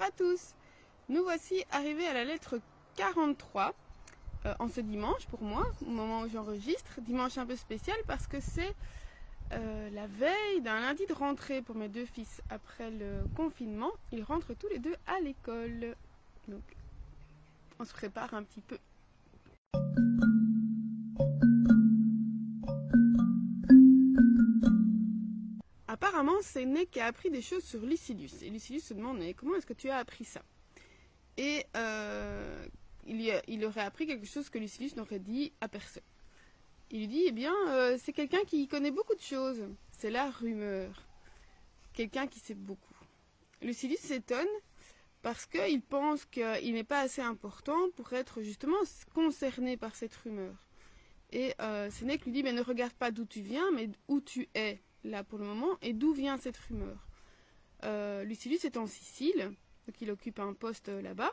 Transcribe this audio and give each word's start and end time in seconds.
À 0.00 0.10
tous 0.16 0.54
Nous 1.10 1.22
voici 1.22 1.62
arrivés 1.70 2.06
à 2.06 2.14
la 2.14 2.24
lettre 2.24 2.58
43 2.96 3.74
euh, 4.46 4.54
en 4.58 4.68
ce 4.68 4.80
dimanche 4.80 5.26
pour 5.26 5.42
moi, 5.42 5.70
au 5.86 5.90
moment 5.90 6.22
où 6.22 6.28
j'enregistre. 6.30 7.02
Dimanche 7.02 7.36
un 7.36 7.44
peu 7.44 7.54
spécial 7.54 7.98
parce 8.06 8.26
que 8.26 8.40
c'est 8.40 8.74
euh, 9.52 9.90
la 9.90 10.06
veille 10.06 10.62
d'un 10.62 10.80
lundi 10.80 11.04
de 11.04 11.12
rentrée 11.12 11.60
pour 11.60 11.76
mes 11.76 11.88
deux 11.88 12.06
fils 12.06 12.40
après 12.48 12.90
le 12.90 13.24
confinement. 13.36 13.90
Ils 14.10 14.22
rentrent 14.22 14.54
tous 14.54 14.68
les 14.68 14.78
deux 14.78 14.96
à 15.06 15.20
l'école. 15.20 15.94
Donc 16.48 16.62
on 17.78 17.84
se 17.84 17.92
prépare 17.92 18.32
un 18.32 18.42
petit 18.42 18.62
peu. 18.62 18.78
Apparemment, 26.00 26.38
qui 26.90 26.98
a 26.98 27.06
appris 27.06 27.30
des 27.30 27.42
choses 27.42 27.62
sur 27.62 27.84
Lucilius. 27.84 28.42
Et 28.42 28.48
Lucilius 28.48 28.84
se 28.84 28.94
demande 28.94 29.22
comment 29.36 29.56
est-ce 29.56 29.66
que 29.66 29.74
tu 29.74 29.90
as 29.90 29.98
appris 29.98 30.24
ça? 30.24 30.40
Et 31.36 31.66
euh, 31.76 32.66
il 33.06 33.64
aurait 33.66 33.82
appris 33.82 34.06
quelque 34.06 34.26
chose 34.26 34.48
que 34.48 34.58
Lucilius 34.58 34.96
n'aurait 34.96 35.18
dit 35.18 35.52
à 35.60 35.68
personne. 35.68 36.02
Il 36.90 37.00
lui 37.00 37.08
dit 37.08 37.24
eh 37.26 37.32
bien, 37.32 37.54
euh, 37.68 37.98
c'est 38.02 38.14
quelqu'un 38.14 38.42
qui 38.46 38.66
connaît 38.66 38.90
beaucoup 38.90 39.14
de 39.14 39.20
choses. 39.20 39.62
C'est 39.92 40.10
la 40.10 40.30
rumeur. 40.30 41.06
Quelqu'un 41.92 42.26
qui 42.26 42.40
sait 42.40 42.54
beaucoup. 42.54 42.94
Lucilius 43.60 44.00
s'étonne 44.00 44.48
parce 45.20 45.44
qu'il 45.44 45.82
pense 45.82 46.24
qu'il 46.24 46.72
n'est 46.72 46.82
pas 46.82 47.00
assez 47.00 47.20
important 47.20 47.90
pour 47.94 48.12
être 48.14 48.42
justement 48.42 48.78
concerné 49.14 49.76
par 49.76 49.94
cette 49.94 50.14
rumeur. 50.16 50.54
Et 51.30 51.54
euh, 51.60 51.90
Sénèque 51.90 52.24
lui 52.24 52.32
dit 52.32 52.42
mais 52.42 52.52
ne 52.52 52.62
regarde 52.62 52.94
pas 52.94 53.10
d'où 53.10 53.26
tu 53.26 53.42
viens, 53.42 53.70
mais 53.72 53.90
où 54.08 54.20
tu 54.22 54.48
es 54.54 54.80
là 55.04 55.24
pour 55.24 55.38
le 55.38 55.44
moment 55.44 55.78
et 55.82 55.92
d'où 55.92 56.12
vient 56.12 56.36
cette 56.36 56.56
rumeur. 56.56 57.06
Euh, 57.84 58.24
Lucilius 58.24 58.64
est 58.64 58.76
en 58.76 58.86
Sicile, 58.86 59.52
donc 59.86 60.00
il 60.00 60.10
occupe 60.10 60.38
un 60.38 60.52
poste 60.52 60.88
euh, 60.88 61.00
là-bas, 61.00 61.32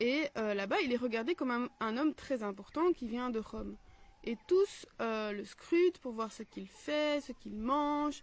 et 0.00 0.28
euh, 0.36 0.54
là-bas 0.54 0.80
il 0.82 0.92
est 0.92 0.96
regardé 0.96 1.34
comme 1.34 1.68
un, 1.80 1.96
homme 1.96 2.14
très 2.14 2.42
important 2.42 2.92
qui 2.92 3.06
vient 3.06 3.30
de 3.30 3.38
Rome. 3.38 3.76
Et 4.24 4.36
tous 4.48 4.86
euh, 5.00 5.32
le 5.32 5.44
scrutent 5.44 5.98
pour 5.98 6.12
voir 6.12 6.32
ce 6.32 6.42
qu'il 6.42 6.66
fait, 6.66 7.20
ce 7.20 7.32
qu'il 7.32 7.56
mange, 7.56 8.22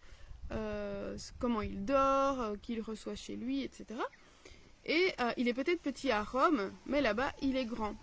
comment 1.39 1.61
il 1.61 1.85
dort, 1.85 2.41
euh, 2.41 2.55
qui 2.61 2.73
il 2.73 2.81
reçoit 2.81 3.15
chez 3.15 3.37
lui, 3.37 3.63
etc. 3.63 3.99
Et 4.85 5.13
il 5.37 5.47
est 5.47 5.53
peut-être 5.53 5.81
petit 5.81 6.09
à 6.09 6.23
Rome, 6.23 6.71
mais 6.87 7.01
là-bas 7.01 7.31
il 7.41 7.55
est 7.55 7.65
grand. 7.65 7.95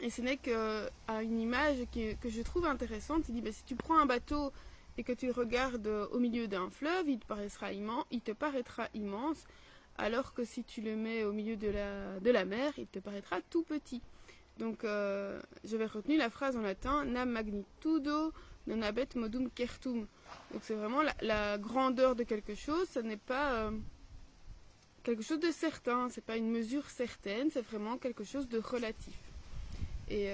Et 0.00 0.10
ce 0.10 0.22
n'est 0.22 0.36
qu'à 0.36 0.88
une 1.22 1.40
image 1.40 1.78
que 1.92 2.30
je 2.30 2.42
trouve 2.42 2.66
intéressante. 2.66 3.28
Il 3.28 3.34
dit 3.34 3.42
ben, 3.42 3.52
si 3.52 3.64
tu 3.64 3.74
prends 3.74 3.98
un 3.98 4.06
bateau 4.06 4.52
et 4.98 5.04
que 5.04 5.12
tu 5.12 5.30
regardes 5.30 5.86
euh, 5.86 6.08
au 6.08 6.18
milieu 6.18 6.48
d'un 6.48 6.68
fleuve, 6.70 7.08
il 7.08 7.20
te 7.20 7.26
paraîtra 7.26 7.72
immense, 7.72 8.04
il 8.10 8.20
te 8.20 8.32
paraîtra 8.32 8.88
immense, 8.94 9.44
alors 9.96 10.34
que 10.34 10.44
si 10.44 10.64
tu 10.64 10.82
le 10.82 10.96
mets 10.96 11.22
au 11.22 11.32
milieu 11.32 11.56
de 11.56 11.68
la, 11.68 12.18
de 12.18 12.30
la 12.30 12.44
mer, 12.44 12.72
il 12.76 12.88
te 12.88 12.98
paraîtra 12.98 13.40
tout 13.48 13.62
petit. 13.62 14.02
Donc 14.58 14.82
euh, 14.82 15.40
j'avais 15.62 15.86
retenu 15.86 16.16
la 16.16 16.30
phrase 16.30 16.56
en 16.56 16.62
latin 16.62 17.04
nam 17.04 17.30
magnitudo 17.30 18.32
non 18.66 18.82
habet 18.82 19.08
modum 19.14 19.48
certum. 19.56 20.06
Donc 20.52 20.62
c'est 20.62 20.74
vraiment 20.74 21.02
la, 21.22 21.58
grandeur 21.58 22.16
de 22.16 22.24
quelque 22.24 22.56
chose, 22.56 22.88
ce 22.92 22.98
n'est 22.98 23.16
pas 23.16 23.52
euh, 23.52 23.70
quelque 25.04 25.22
chose 25.22 25.38
de 25.38 25.52
certain, 25.52 26.08
c'est 26.10 26.24
pas 26.24 26.36
une 26.36 26.50
mesure 26.50 26.90
certaine, 26.90 27.50
c'est 27.52 27.62
vraiment 27.62 27.98
quelque 27.98 28.24
chose 28.24 28.48
de 28.48 28.58
relatif. 28.58 29.14
Et 30.10 30.32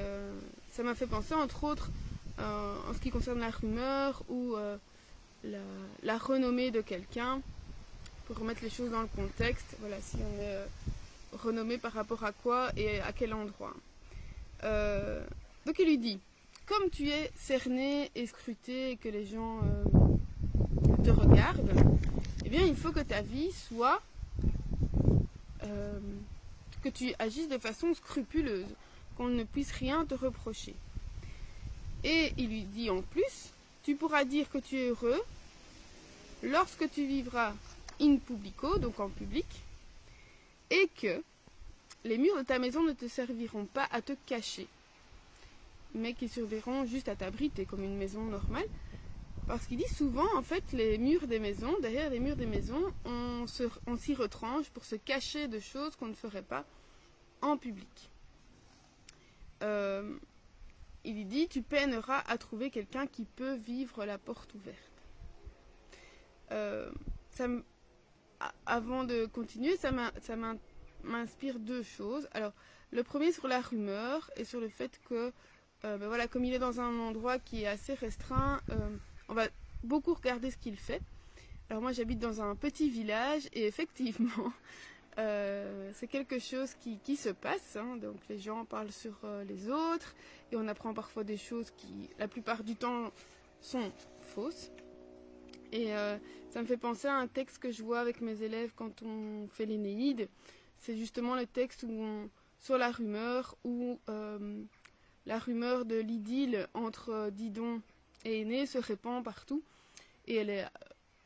ça 0.71 0.85
m'a 0.85 0.95
fait 0.95 1.09
penser 1.09 1.35
entre 1.35 1.65
autres 1.65 1.91
en 2.39 2.93
ce 2.93 2.99
qui 2.99 3.11
concerne 3.11 3.41
la 3.41 3.51
rumeur 3.51 4.23
ou 4.29 4.57
euh, 4.57 4.77
la, 6.03 6.19
renommée 6.19 6.71
de 6.71 6.81
quelqu'un, 6.81 7.41
pour 8.27 8.39
remettre 8.39 8.63
les 8.63 8.71
choses 8.71 8.91
dans 8.91 9.03
le 9.03 9.09
contexte, 9.09 9.77
voilà, 9.81 10.01
si 10.01 10.17
on 10.17 10.41
est 10.41 10.57
euh, 10.57 10.67
renommé 11.33 11.79
par 11.79 11.93
rapport 11.93 12.25
à 12.25 12.33
quoi 12.33 12.71
et 12.77 13.01
à 13.01 13.13
quel 13.13 13.35
endroit. 13.35 13.75
Euh, 14.63 15.25
donc 15.67 15.79
il 15.79 15.87
lui 15.87 15.99
dit, 15.99 16.19
comme 16.67 16.89
tu 16.91 17.09
es 17.09 17.31
cerné 17.37 18.11
et 18.15 18.27
scruté 18.27 18.93
et 18.93 18.97
que 18.97 19.09
les 19.09 19.27
gens 19.27 19.59
euh, 19.59 21.03
te 21.05 21.11
regardent, 21.11 21.73
eh 22.45 22.49
bien 22.49 22.63
il 22.63 22.77
faut 22.77 22.93
que 22.93 23.01
ta 23.01 23.21
vie 23.21 23.53
soit 23.53 24.01
euh, 25.65 25.99
que 26.83 26.89
tu 26.89 27.13
agisses 27.19 27.49
de 27.49 27.59
façon 27.59 27.93
scrupuleuse, 27.95 28.75
qu'on 29.17 29.29
ne 29.29 29.45
puisse 29.45 29.73
rien 29.73 30.05
te 30.05 30.15
reprocher. 30.15 30.75
Et 32.05 32.33
il 32.37 32.49
lui 32.49 32.63
dit 32.63 32.91
en 32.91 33.03
plus, 33.03 33.51
tu 33.83 33.97
pourras 33.97 34.25
dire 34.25 34.51
que 34.51 34.59
tu 34.59 34.77
es 34.77 34.89
heureux 34.89 35.23
lorsque 36.43 36.91
tu 36.91 37.07
vivras 37.07 37.55
in 38.01 38.17
publico, 38.19 38.79
donc 38.79 39.01
en 39.01 39.09
public, 39.09 39.47
et 40.71 40.89
que 41.01 41.23
les 42.05 42.19
murs 42.19 42.37
de 42.37 42.43
ta 42.43 42.59
maison 42.59 42.83
ne 42.83 42.93
te 42.93 43.09
serviront 43.09 43.65
pas 43.65 43.89
à 43.91 44.03
te 44.03 44.13
cacher, 44.27 44.67
mais 45.95 46.13
qu'ils 46.13 46.29
serviront 46.29 46.85
juste 46.85 47.09
à 47.09 47.17
t'abriter 47.17 47.65
comme 47.65 47.83
une 47.83 47.97
maison 47.97 48.23
normale. 48.25 48.67
Parce 49.47 49.67
qu'il 49.67 49.77
dit 49.77 49.95
souvent, 49.95 50.27
en 50.37 50.43
fait, 50.43 50.65
les 50.73 50.97
murs 50.97 51.27
des 51.27 51.39
maisons, 51.39 51.75
derrière 51.81 52.09
les 52.09 52.19
murs 52.19 52.37
des 52.37 52.47
maisons, 52.47 52.93
on, 53.05 53.47
s'y 53.47 54.15
retranche 54.15 54.71
pour 54.71 54.85
se 54.85 54.97
cacher 54.97 55.49
de 55.49 55.59
choses 55.59 55.97
qu'on 55.97 56.07
ne 56.07 56.15
ferait 56.15 56.43
pas 56.43 56.65
en 57.43 57.59
public. 57.59 58.11
Euh, 59.63 60.17
il 61.05 61.27
dit, 61.27 61.49
tu 61.49 61.63
peineras 61.63 62.23
à 62.27 62.39
trouver 62.39 62.71
quelqu'un 62.71 63.07
qui 63.07 63.25
peut 63.25 63.55
vivre 63.55 64.05
la 64.05 64.19
porte 64.19 64.55
ouverte. 64.55 64.79
Euh, 66.53 66.91
avant 68.67 69.05
de 69.05 69.27
continuer, 69.27 69.77
ça 69.77 69.91
m'in- 69.91 70.13
ça 70.21 70.37
m'in- 70.37 70.59
m'inspire 71.03 71.59
deux 71.59 71.83
choses. 71.83 72.29
Alors, 72.33 72.53
le 72.91 73.03
premier 73.03 73.33
sur 73.33 73.49
la 73.49 73.61
rumeur 73.61 74.31
et 74.37 74.45
sur 74.45 74.61
le 74.61 74.69
fait 74.69 75.01
que, 75.09 75.33
euh, 75.85 75.99
ben 75.99 76.07
voilà, 76.07 76.29
comme 76.29 76.45
il 76.45 76.53
est 76.55 76.59
dans 76.59 76.81
un 76.81 76.99
endroit 76.99 77.39
qui 77.39 77.63
est 77.63 77.67
assez 77.67 77.95
restreint, 77.95 78.61
euh, 78.71 78.97
on 79.29 79.35
va 79.35 79.47
beaucoup 79.83 80.15
regarder 80.15 80.51
ce 80.51 80.57
qu'il 80.57 80.77
fait. 80.77 81.01
Alors 81.71 81.83
moi, 81.83 81.93
j'habite 81.93 82.19
dans 82.19 82.41
un 82.43 82.55
petit 82.57 82.91
village 82.91 83.49
et 83.53 83.67
effectivement, 83.67 84.53
euh, 85.19 85.91
c'est 85.95 86.09
quelque 86.09 86.39
chose 86.39 86.75
qui, 86.81 87.17
se 87.17 87.29
passe. 87.29 87.77
hein. 87.77 87.97
donc 87.97 88.17
les 88.29 88.39
gens 88.39 88.65
parlent 88.65 88.91
sur 88.91 89.17
euh, 89.25 89.45
les 89.45 89.69
autres 89.71 90.15
et 90.51 90.57
on 90.57 90.67
apprend 90.67 90.93
parfois 90.93 91.23
des 91.23 91.37
choses 91.37 91.71
qui, 91.77 92.11
la 92.19 92.27
plupart 92.27 92.65
du 92.65 92.75
temps, 92.75 93.13
sont 93.61 93.93
fausses. 94.23 94.71
Et 95.73 95.95
euh, 95.95 96.17
ça 96.51 96.63
me 96.63 96.67
fait 96.67 96.77
penser 96.77 97.09
à 97.09 97.17
un 97.17 97.27
texte 97.27 97.59
que 97.59 97.71
je 97.71 97.83
vois 97.83 98.01
avec 98.01 98.21
mes 98.21 98.43
élèves 98.43 98.73
quand 98.75 99.03
on 99.03 99.49
fait 99.49 99.67
l'Énéide. 99.67 100.29
C'est 100.79 100.97
justement 100.97 101.37
le 101.37 101.47
texte 101.47 101.85
où 101.85 102.29
sur 102.59 102.77
la 102.79 102.91
rumeur, 102.91 103.57
où 103.65 103.99
la 105.27 105.39
rumeur 105.39 105.85
de 105.85 105.97
l'idylle 105.97 106.69
entre 106.75 107.31
Didon 107.31 107.81
et 108.25 108.41
Aîné 108.41 108.67
se 108.67 108.79
répand 108.79 109.25
partout. 109.25 109.63
Et 110.27 110.37
elle 110.37 110.51
est, 110.51 110.67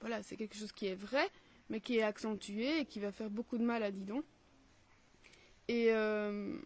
voilà, 0.00 0.22
c'est 0.22 0.36
quelque 0.36 0.56
chose 0.56 0.72
qui 0.72 0.86
est 0.86 0.94
vrai, 0.94 1.28
mais 1.68 1.80
qui 1.80 1.98
est 1.98 2.02
accentué 2.02 2.80
et 2.80 2.84
qui 2.84 3.00
va 3.00 3.12
faire 3.12 3.30
beaucoup 3.30 3.58
de 3.58 3.64
mal 3.64 3.82
à 3.82 3.90
Didon. 3.90 4.22
Et 5.68 5.88
euh, 5.92 6.56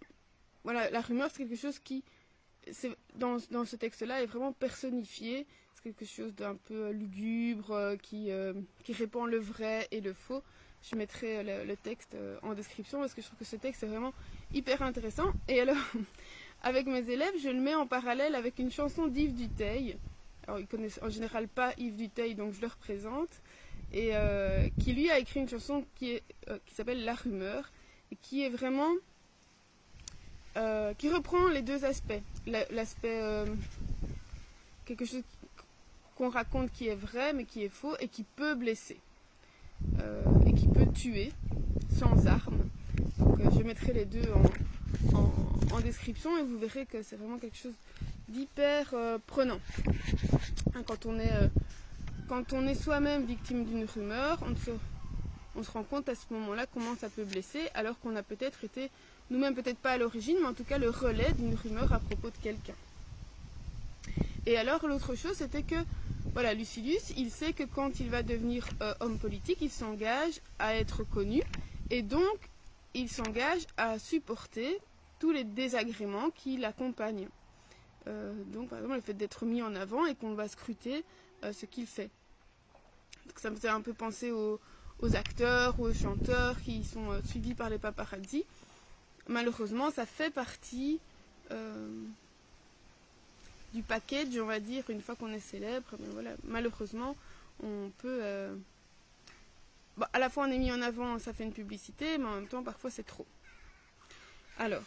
voilà, 0.65 0.91
la 0.91 1.01
rumeur, 1.01 1.31
c'est 1.31 1.45
quelque 1.45 1.61
chose 1.61 1.79
qui, 1.79 2.05
dans, 3.17 3.39
dans 3.51 3.65
ce 3.65 3.77
texte-là, 3.77 4.23
est 4.23 4.27
vraiment 4.27 4.53
personnifié. 4.53 5.47
C'est 5.75 5.83
quelque 5.83 6.05
chose 6.05 6.35
d'un 6.35 6.55
peu 6.55 6.87
euh, 6.87 6.93
lugubre, 6.93 7.73
euh, 7.73 7.97
qui, 7.97 8.31
qui 8.85 8.93
répand 8.93 9.29
le 9.29 9.39
vrai 9.39 9.89
et 9.91 10.01
le 10.01 10.13
faux. 10.13 10.43
Je 10.83 10.97
mettrai 10.97 11.45
le, 11.45 11.77
texte 11.77 12.17
en 12.43 12.55
description 12.55 12.99
parce 12.99 13.15
que 13.15 13.23
je 13.23 13.29
trouve 13.29 13.39
que 13.39 13.45
ce 13.45 13.55
texte 13.55 13.85
est 13.85 13.87
vraiment 13.87 14.13
hyper 14.53 14.83
intéressant. 14.83 15.33
Et 15.47 15.61
alors, 15.61 15.77
avec 16.63 16.87
mes 16.87 17.09
élèves, 17.09 17.35
je 17.41 17.51
le 17.51 17.61
mets 17.61 17.77
en 17.77 17.87
parallèle 17.87 18.35
avec 18.35 18.59
une 18.59 18.71
chanson 18.71 19.07
d'Yves 19.07 19.35
Duteil. 19.35 19.97
Alors, 20.47 20.59
ils 20.59 20.67
connaissent 20.67 20.99
en 21.03 21.09
général 21.09 21.47
pas 21.47 21.73
Yves 21.79 21.97
Duteil, 21.97 22.35
donc 22.35 22.53
je 22.53 22.61
le 22.61 22.67
représente. 22.67 23.31
Et 23.95 24.11
euh, 24.15 24.69
qui 24.81 24.93
lui 24.95 25.11
a 25.11 25.19
écrit 25.19 25.41
une 25.41 25.49
chanson 25.49 25.85
euh, 26.03 26.19
qui 26.67 26.75
s'appelle 26.75 27.05
La 27.05 27.15
rumeur, 27.15 27.71
et 28.11 28.17
qui 28.23 28.43
est 28.43 28.49
vraiment. 28.49 28.91
euh, 30.57 30.95
qui 30.95 31.09
reprend 31.11 31.49
les 31.49 31.63
deux 31.63 31.85
aspects. 31.85 32.21
La- 32.47 32.67
L'aspect. 32.71 33.45
quelque 34.87 35.05
chose 35.05 35.23
qu'on 36.17 36.31
raconte 36.31 36.71
qui 36.73 36.89
est 36.89 36.95
vrai, 36.95 37.33
mais 37.33 37.45
qui 37.45 37.65
est 37.65 37.69
faux, 37.69 37.95
et 38.01 38.09
qui 38.09 38.25
peut 38.25 38.55
blesser. 38.55 38.99
Et 40.47 40.55
qui 40.55 40.69
peut 40.69 40.87
tuer 40.93 41.33
sans 41.99 42.27
euh, 42.27 43.51
je 43.57 43.63
mettrai 43.63 43.93
les 43.93 44.05
deux 44.05 44.29
en, 45.15 45.81
description, 45.81 46.37
et 46.39 46.43
vous 46.43 46.59
verrez 46.59 46.87
que 46.87 47.03
c'est 47.03 47.17
vraiment 47.17 47.39
quelque 47.39 47.57
chose 47.57 47.73
d'hyper 48.29 48.95
prenant. 49.27 49.59
Hein, 50.75 50.83
quand 50.87 51.07
on 51.07 51.19
est. 51.19 51.51
quand 52.33 52.55
on 52.55 52.67
est 52.67 52.75
soi-même 52.75 53.27
victime 53.27 53.67
d'une 53.67 53.85
rumeur, 53.85 54.39
on 54.41 54.57
se, 54.57 54.71
on 55.55 55.63
se 55.63 55.71
rend 55.71 55.83
compte 55.83 56.09
à 56.09 56.15
ce 56.15 56.25
moment-là 56.31 56.65
comment 56.65 56.97
ça 56.97 57.11
peut 57.11 57.25
blesser, 57.25 57.69
alors 57.75 58.01
qu'on 58.01 58.17
a 58.17 58.23
peut-être 58.23 58.65
été, 58.65 58.91
nous-mêmes 59.29 59.55
peut-être 59.55 59.77
pas 59.77 59.91
à 59.91 59.99
l'origine, 59.99 60.39
mais 60.41 60.47
en 60.47 60.55
tout 60.55 60.65
cas 60.65 60.79
le 60.79 60.89
relais 60.89 61.31
d'une 61.35 61.55
rumeur 61.55 61.93
à 61.93 61.99
propos 61.99 62.31
de 62.31 62.37
quelqu'un. 62.43 62.73
Et 64.47 64.57
alors 64.57 64.87
l'autre 64.87 65.15
chose, 65.15 65.35
c'était 65.35 65.63
que, 65.63 65.75
voilà, 66.33 66.55
Lucilius, 66.55 67.13
il 67.19 67.31
sait 67.31 67.53
que 67.53 67.65
quand 67.65 68.01
il 68.01 68.09
va 68.09 68.23
devenir 68.23 68.67
euh, 68.81 68.95
homme 69.01 69.19
politique, 69.19 69.59
il 69.61 69.71
s'engage 69.71 70.41
à 70.59 70.75
être 70.75 71.05
connu, 71.05 71.43
et 71.91 72.01
donc 72.01 72.39
il 72.95 73.11
s'engage 73.11 73.67
à 73.77 73.99
supporter 73.99 74.79
tous 75.19 75.33
les 75.33 75.45
désagréments 75.45 76.31
qui 76.31 76.57
l'accompagnent. 76.57 77.29
Euh, 78.07 78.33
donc, 78.47 78.71
par 78.71 78.79
exemple, 78.79 78.97
le 78.97 79.03
fait 79.03 79.13
d'être 79.13 79.45
mis 79.45 79.61
en 79.61 79.75
avant 79.75 80.07
et 80.07 80.15
qu'on 80.15 80.33
va 80.33 80.49
scruter 80.49 81.05
euh, 81.45 81.53
ce 81.53 81.67
qu'il 81.67 81.87
fait. 81.87 82.09
Ça 83.37 83.51
me 83.51 83.57
fait 83.57 83.69
un 83.69 83.81
peu 83.81 83.93
penser 83.93 84.31
aux, 84.31 84.61
acteurs 85.15 85.79
ou 85.81 85.87
aux 85.87 85.95
chanteurs 85.95 86.61
qui 86.63 86.85
sont 86.85 87.11
euh, 87.11 87.21
suivis 87.27 87.55
par 87.55 87.69
les 87.71 87.79
paparazzi. 87.79 88.45
Malheureusement, 89.29 89.91
ça 89.91 90.07
fait 90.07 90.31
partie 90.31 91.01
du 93.75 93.83
package, 93.83 94.39
on 94.39 94.47
va 94.47 94.59
dire, 94.59 94.85
une 94.89 95.03
fois 95.03 95.17
qu'on 95.17 95.33
est 95.33 95.41
célèbre. 95.41 95.89
Mais 95.99 96.09
voilà, 96.13 96.31
malheureusement, 96.45 97.15
on 97.63 97.91
peut. 97.99 98.23
à 100.13 100.19
la 100.19 100.31
fois, 100.31 100.47
on 100.47 100.51
est 100.51 100.59
mis 100.59 100.73
en 100.73 100.81
avant, 100.81 101.19
ça 101.19 101.33
fait 101.33 101.45
une 101.45 101.53
publicité, 101.53 102.17
mais 102.17 102.25
en 102.25 102.35
même 102.37 102.49
temps, 102.49 102.63
parfois, 102.63 102.91
c'est 102.91 103.03
trop. 103.07 103.27
Alors, 104.59 104.83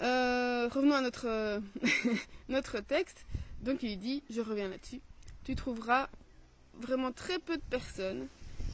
euh, 0.00 0.68
revenons 0.68 0.94
à 0.94 1.00
notre, 1.00 1.26
euh, 1.26 1.60
notre 2.48 2.80
texte. 2.80 3.24
Donc 3.62 3.82
il 3.82 3.98
dit, 3.98 4.22
je 4.30 4.40
reviens 4.40 4.68
là-dessus, 4.68 5.00
tu 5.44 5.56
trouveras 5.56 6.08
vraiment 6.80 7.12
très 7.12 7.38
peu 7.38 7.56
de 7.56 7.62
personnes 7.62 8.26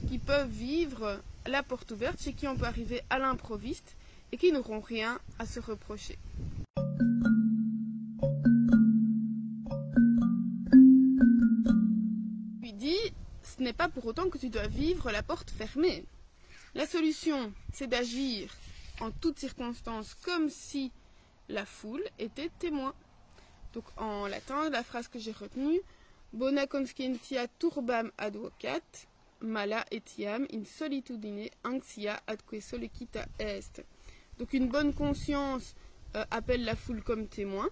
qui 0.08 0.18
peuvent 0.18 0.50
vivre 0.50 1.20
la 1.46 1.62
porte 1.62 1.90
ouverte, 1.92 2.20
chez 2.20 2.32
qui 2.32 2.46
on 2.46 2.56
peut 2.56 2.66
arriver 2.66 3.02
à 3.10 3.18
l'improviste 3.18 3.96
et 4.32 4.36
qui 4.36 4.52
n'auront 4.52 4.80
rien 4.80 5.18
à 5.38 5.46
se 5.46 5.60
reprocher. 5.60 6.18
Il 12.62 12.76
dit, 12.76 13.12
ce 13.42 13.62
n'est 13.62 13.72
pas 13.72 13.88
pour 13.88 14.06
autant 14.06 14.28
que 14.28 14.38
tu 14.38 14.48
dois 14.48 14.66
vivre 14.66 15.10
la 15.10 15.22
porte 15.22 15.50
fermée. 15.50 16.04
La 16.74 16.86
solution, 16.86 17.52
c'est 17.72 17.86
d'agir 17.86 18.52
en 19.00 19.10
toutes 19.10 19.38
circonstances 19.38 20.14
comme 20.14 20.48
si 20.48 20.90
la 21.48 21.64
foule 21.64 22.04
était 22.18 22.50
témoin. 22.58 22.94
Donc 23.72 23.84
en 23.96 24.26
latin, 24.26 24.70
la 24.70 24.82
phrase 24.82 25.08
que 25.08 25.18
j'ai 25.18 25.32
retenue, 25.32 25.80
Bona 26.34 26.66
conscientia 26.66 27.46
turbam 27.60 28.10
advocat, 28.18 29.06
mala 29.40 29.84
etiam 29.90 30.46
in 30.50 30.64
solitudine 30.64 31.50
anxia 31.64 32.20
adque 32.26 32.60
solicita 32.60 33.26
est. 33.38 33.84
Donc 34.38 34.52
une 34.52 34.68
bonne 34.68 34.92
conscience 34.92 35.74
euh, 36.16 36.24
appelle 36.30 36.64
la 36.64 36.74
foule 36.74 37.02
comme 37.02 37.28
témoin. 37.28 37.68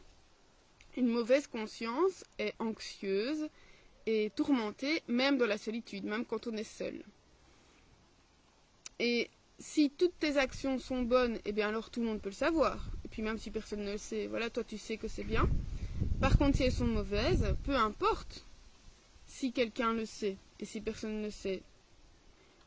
Une 0.97 1.09
mauvaise 1.09 1.49
conscience 1.49 2.25
est 2.39 2.55
anxieuse 2.61 3.49
et 4.07 4.31
tourmentée, 4.37 5.03
même 5.09 5.39
dans 5.39 5.47
la 5.47 5.59
solitude, 5.59 6.05
même 6.05 6.25
quand 6.25 6.47
on 6.47 6.53
est 6.53 6.63
seul. 6.63 7.03
Et 9.01 9.29
si 9.59 9.91
toutes 9.91 10.19
tes 10.21 10.37
actions 10.37 10.79
sont 10.79 11.03
bonnes, 11.03 11.39
eh 11.45 11.53
bien 11.53 11.69
alors 11.69 11.91
tout 11.91 12.01
le 12.01 12.07
monde 12.07 12.21
peut 12.21 12.31
le 12.31 12.35
savoir 12.35 12.79
puis 13.13 13.23
même 13.23 13.39
si 13.39 13.51
personne 13.51 13.85
ne 13.85 13.93
le 13.93 13.99
sait, 13.99 14.27
voilà, 14.27 14.49
toi 14.49 14.65
tu 14.65 14.79
sais 14.79 14.97
que 14.97 15.07
c'est 15.07 15.23
bien. 15.23 15.47
Par 16.21 16.39
contre, 16.39 16.57
si 16.57 16.63
elles 16.65 16.73
sont 16.73 16.87
mauvaises, 16.87 17.55
peu 17.63 17.77
importe 17.77 18.47
si 19.33 19.51
quelqu'un 19.51 19.95
le 19.95 20.05
sait 20.05 20.37
et 20.61 20.67
si 20.67 20.83
personne 20.83 21.23
ne 21.23 21.31
sait. 21.31 21.63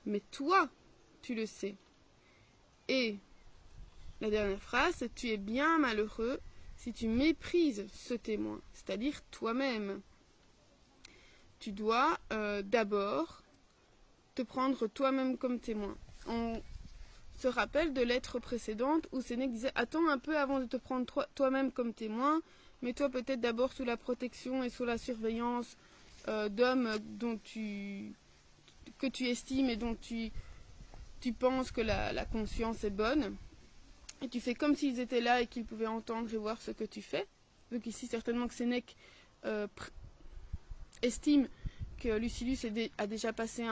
Mais 0.07 0.19
toi, 0.31 0.67
tu 1.21 1.35
le 1.35 1.45
sais. 1.45 1.75
Et 2.87 3.17
la 4.19 4.31
dernière 4.31 4.61
phrase, 4.61 5.07
tu 5.13 5.29
es 5.29 5.37
bien 5.37 5.77
malheureux 5.77 6.39
si 6.75 6.91
tu 6.91 7.07
méprises 7.07 7.85
ce 7.93 8.15
témoin, 8.15 8.59
c'est-à-dire 8.73 9.21
toi-même. 9.29 10.01
Tu 11.59 11.71
dois 11.71 12.17
euh, 12.33 12.63
d'abord 12.63 13.43
te 14.33 14.41
prendre 14.41 14.87
toi-même 14.87 15.37
comme 15.37 15.59
témoin 15.59 15.95
se 17.37 17.47
rappelle 17.47 17.93
de 17.93 18.01
lettre 18.01 18.39
précédente 18.39 19.07
où 19.11 19.21
Sénèque 19.21 19.51
disait 19.51 19.71
Attends 19.75 20.07
un 20.09 20.17
peu 20.17 20.37
avant 20.37 20.59
de 20.59 20.65
te 20.65 20.77
prendre 20.77 21.27
toi-même 21.35 21.71
comme 21.71 21.93
témoin, 21.93 22.41
mets-toi 22.81 23.09
peut-être 23.09 23.41
d'abord 23.41 23.73
sous 23.73 23.85
la 23.85 23.97
protection 23.97 24.63
et 24.63 24.69
sous 24.69 24.85
la 24.85 24.97
surveillance 24.97 25.77
euh, 26.27 26.49
d'hommes 26.49 26.97
dont 26.99 27.37
tu 27.43 28.13
que 28.97 29.07
tu 29.07 29.27
estimes 29.27 29.69
et 29.69 29.75
dont 29.75 29.95
tu, 29.95 30.31
tu 31.19 31.33
penses 31.33 31.71
que 31.71 31.81
la, 31.81 32.25
conscience 32.25 32.83
est 32.83 32.89
bonne. 32.89 33.35
Et 34.21 34.29
tu 34.29 34.39
fais 34.39 34.53
comme 34.53 34.75
s'ils 34.75 34.99
étaient 34.99 35.21
là 35.21 35.41
et 35.41 35.47
qu'ils 35.47 35.65
pouvaient 35.65 35.87
entendre 35.87 36.33
et 36.33 36.37
voir 36.37 36.61
ce 36.61 36.71
que 36.71 36.85
tu 36.85 37.01
fais. 37.01 37.27
Donc 37.71 37.85
ici, 37.85 38.07
certainement 38.07 38.47
que 38.47 38.53
Sénèque 38.53 38.95
euh, 39.45 39.67
estime 41.01 41.49
que 41.99 42.09
Lucilius 42.09 42.65
a 42.97 43.07
déjà 43.07 43.33
passé 43.33 43.65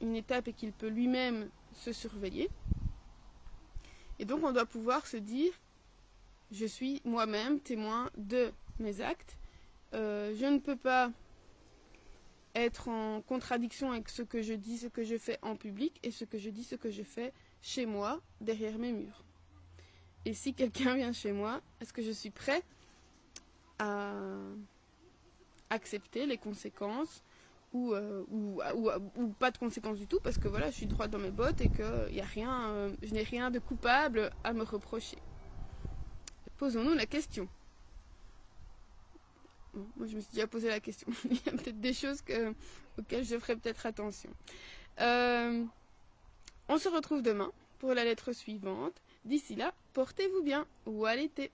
une 0.00 0.16
étape 0.16 0.48
et 0.48 0.52
qu'il 0.52 0.72
peut 0.72 0.88
lui-même 0.88 1.48
se 1.74 1.92
surveiller. 1.92 2.50
Et 4.18 4.24
donc 4.24 4.44
on 4.44 4.52
doit 4.52 4.66
pouvoir 4.66 5.06
se 5.06 5.16
dire, 5.16 5.52
je 6.50 6.66
suis 6.66 7.00
moi-même 7.04 7.60
témoin 7.60 8.10
de 8.16 8.52
mes 8.78 9.00
actes. 9.00 9.36
Euh, 9.94 10.34
je 10.38 10.46
ne 10.46 10.58
peux 10.58 10.76
pas 10.76 11.10
être 12.54 12.88
en 12.88 13.22
contradiction 13.22 13.92
avec 13.92 14.08
ce 14.08 14.22
que 14.22 14.42
je 14.42 14.54
dis, 14.54 14.78
ce 14.78 14.86
que 14.86 15.04
je 15.04 15.16
fais 15.16 15.38
en 15.42 15.56
public 15.56 15.98
et 16.02 16.10
ce 16.10 16.24
que 16.24 16.38
je 16.38 16.50
dis, 16.50 16.64
ce 16.64 16.74
que 16.74 16.90
je 16.90 17.02
fais 17.02 17.32
chez 17.60 17.86
moi, 17.86 18.20
derrière 18.40 18.78
mes 18.78 18.92
murs. 18.92 19.24
Et 20.24 20.34
si 20.34 20.54
quelqu'un 20.54 20.96
vient 20.96 21.12
chez 21.12 21.32
moi, 21.32 21.60
est-ce 21.80 21.92
que 21.92 22.02
je 22.02 22.10
suis 22.10 22.30
prêt 22.30 22.62
à 23.78 24.12
accepter 25.70 26.26
les 26.26 26.38
conséquences 26.38 27.22
euh, 27.74 28.22
ou, 28.30 28.60
pas 29.38 29.50
de 29.50 29.56
conséquences 29.56 29.98
du 29.98 30.06
tout 30.06 30.20
parce 30.20 30.36
que 30.36 30.46
voilà, 30.46 30.70
je 30.70 30.76
suis 30.76 30.86
droite 30.86 31.10
dans 31.10 31.18
mes 31.18 31.30
bottes 31.30 31.62
et 31.62 31.70
que 31.70 32.10
y 32.12 32.20
a 32.20 32.24
rien, 32.24 32.68
euh, 32.68 32.94
je 33.02 33.14
n'ai 33.14 33.22
rien 33.22 33.50
de 33.50 33.58
coupable 33.58 34.30
à 34.44 34.52
me 34.52 34.62
reprocher? 34.62 35.16
Posons-nous 36.58 36.94
la 36.94 37.06
question. 37.06 37.48
Moi, 39.74 40.06
je 40.06 40.16
me 40.16 40.20
suis 40.20 40.32
déjà 40.34 40.46
posé 40.46 40.68
la 40.68 40.80
question. 40.80 41.08
Il 41.30 41.36
y 41.36 41.48
a 41.48 41.52
peut-être 41.52 41.80
des 41.80 41.94
choses 41.94 42.22
que, 42.22 42.54
auxquelles 42.98 43.24
je 43.24 43.38
ferai 43.38 43.56
peut-être 43.56 43.86
attention. 43.86 44.30
Euh, 45.00 45.64
on 46.68 46.78
se 46.78 46.88
retrouve 46.88 47.22
demain 47.22 47.50
pour 47.78 47.94
la 47.94 48.04
lettre 48.04 48.32
suivante. 48.32 48.94
D'ici 49.24 49.54
là, 49.54 49.72
portez-vous 49.94 50.42
bien 50.42 50.66
ou 50.86 51.06
à 51.06 51.16
l'été. 51.16 51.50